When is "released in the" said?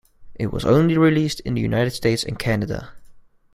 0.97-1.61